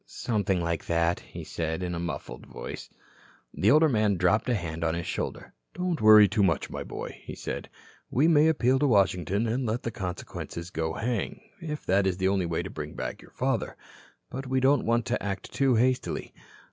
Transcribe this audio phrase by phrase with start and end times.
[0.07, 2.89] "Something like that," he said, in a muffled voice.
[3.53, 5.53] The older man dropped a hand on his shoulder.
[5.75, 7.69] "Don't worry too much, my boy," he said.
[8.09, 12.29] "We may appeal to Washington, and let the consequences go hang, if that is the
[12.29, 13.77] only way to bring back your father.
[14.31, 16.33] But we don't want to act too hastily.